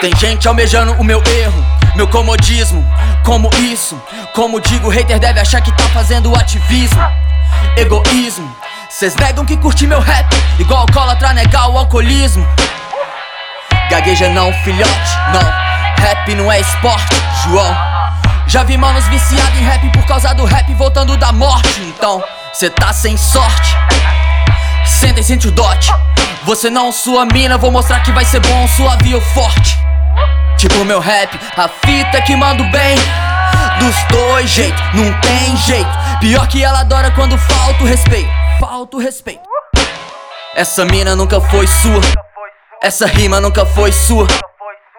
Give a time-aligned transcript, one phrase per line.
[0.00, 2.84] Tem gente almejando o meu erro, meu comodismo.
[3.24, 4.00] Como isso?
[4.34, 7.00] Como digo, hater deve achar que tá fazendo ativismo.
[7.76, 8.54] Egoísmo.
[8.88, 10.26] Cês negam que curti meu rap,
[10.58, 12.46] igual alcoólatra negar o alcoolismo.
[13.90, 16.04] Gagueja não, filhote, não.
[16.04, 17.76] Rap não é esporte, João.
[18.46, 21.80] Já vi manos viciados em rap por causa do rap voltando da morte.
[21.82, 23.76] Então, cê tá sem sorte.
[24.84, 25.92] Senta e sente o dote.
[26.48, 29.76] Você não sua mina, vou mostrar que vai ser bom, suave ou forte.
[30.56, 32.96] Tipo meu rap, a fita que mando bem.
[33.78, 35.90] Dos dois jeitos, não tem jeito.
[36.20, 38.30] Pior que ela adora quando falta o respeito.
[38.58, 39.42] Falta o respeito.
[40.54, 42.00] Essa mina nunca foi sua.
[42.82, 44.26] Essa rima nunca foi sua.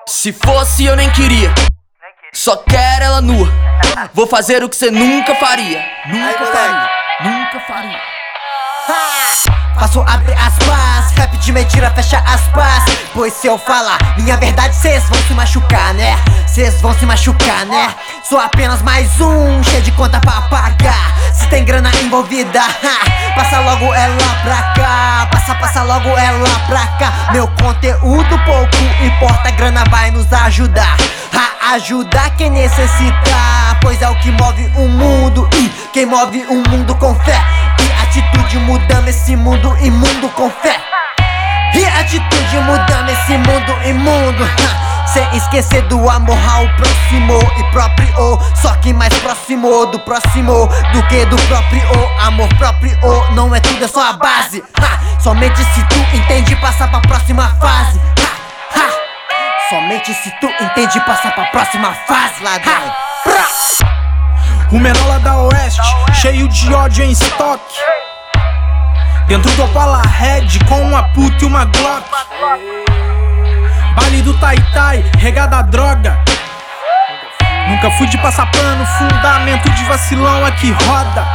[0.05, 1.51] Se fosse, eu nem queria.
[2.31, 3.51] Só quero ela nua.
[4.13, 5.83] Vou fazer o que você nunca faria.
[6.05, 6.89] Nunca faria.
[7.23, 8.18] Nunca faria.
[9.79, 12.83] Faço abre aspas, rap de mentira, fecha aspas.
[13.13, 16.17] Pois se eu falar minha verdade, cês vão se machucar, né?
[16.47, 17.95] Cês vão se machucar, né?
[18.27, 21.15] Sou apenas mais um, cheio de conta pra pagar.
[21.33, 25.29] Se tem grana envolvida, ha, passa logo ela pra cá.
[25.31, 27.29] Passa, passa logo ela pra cá.
[27.31, 30.97] Meu conteúdo pouco importa, grana vai nos ajudar.
[31.33, 35.47] A ajudar quem necessitar, pois é o que move o mundo.
[35.53, 37.58] E quem move o mundo com fé
[38.19, 40.75] atitude mudando esse mundo imundo com fé.
[41.73, 44.43] E atitude mudando esse mundo imundo.
[45.13, 48.39] Sem esquecer do amor ao próximo e próprio.
[48.61, 51.81] Só que mais próximo do próximo do que do próprio.
[52.21, 52.97] Amor próprio
[53.33, 54.63] não é tudo, é só a base.
[54.79, 57.99] Ha, somente se tu entende passar pra próxima fase.
[58.75, 59.69] Ha.
[59.69, 62.93] Somente se tu entende passar pra próxima fase, ladrão.
[64.71, 65.81] O menor lá da oeste,
[66.21, 67.75] cheio de ódio em estoque.
[69.29, 72.03] Dentro do Opala Red com uma puta e uma Glock.
[73.95, 76.17] Baile do Tai Tai, regada a droga.
[77.67, 81.27] Nunca fui de passar pano, fundamento de vacilão que roda.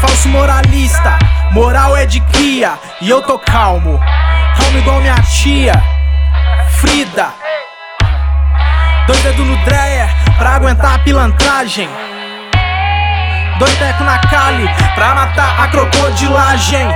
[0.00, 1.18] Falso moralista,
[1.50, 3.98] moral é de cria e eu tô calmo.
[4.56, 5.82] Calmo igual minha tia,
[6.76, 7.26] Frida.
[9.08, 10.08] Dois dedos no dreyer
[10.38, 11.88] pra aguentar a pilantragem.
[13.60, 16.88] Dois teco na Cali pra matar a crocodilagem.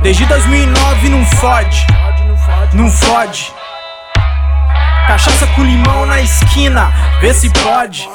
[0.00, 1.86] Desde 2009 não fode,
[2.72, 3.52] não fode.
[5.06, 6.90] Cachaça com limão na esquina,
[7.20, 8.08] vê se pode.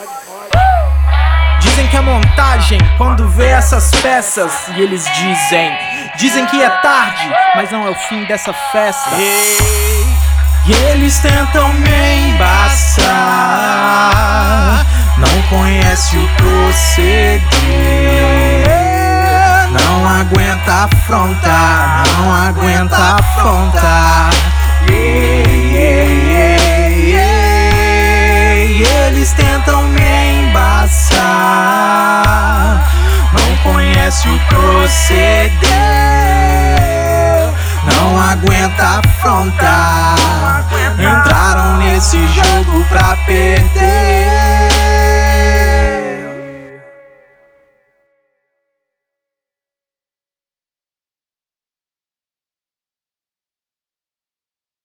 [1.59, 4.51] Dizem que é montagem quando vê essas peças.
[4.69, 5.77] E eles dizem,
[6.17, 9.11] dizem que é tarde, mas não é o fim dessa festa.
[10.65, 13.10] E eles tentam me embaçar.
[20.21, 24.29] Aguenta afrontar, não aguenta afrontar.
[24.87, 25.49] Yeah,
[26.27, 27.37] yeah,
[28.77, 31.21] yeah, eles tentam me embaçar.
[33.33, 35.71] Não conhece o proceder.
[37.83, 40.65] Não aguenta afrontar.
[40.99, 44.20] Entraram nesse jogo pra perder.